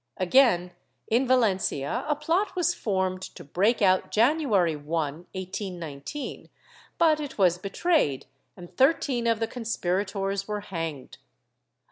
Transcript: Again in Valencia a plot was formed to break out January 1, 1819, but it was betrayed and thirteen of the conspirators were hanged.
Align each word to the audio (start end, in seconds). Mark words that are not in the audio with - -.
Again 0.17 0.71
in 1.09 1.27
Valencia 1.27 2.05
a 2.09 2.15
plot 2.15 2.55
was 2.55 2.73
formed 2.73 3.21
to 3.21 3.43
break 3.43 3.83
out 3.83 4.09
January 4.09 4.75
1, 4.75 4.87
1819, 4.89 6.49
but 6.97 7.19
it 7.19 7.37
was 7.37 7.59
betrayed 7.59 8.25
and 8.57 8.75
thirteen 8.75 9.27
of 9.27 9.39
the 9.39 9.45
conspirators 9.45 10.47
were 10.47 10.61
hanged. 10.61 11.19